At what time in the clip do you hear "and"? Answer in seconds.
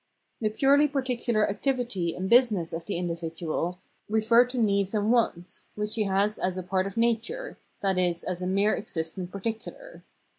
2.15-2.27, 4.95-5.11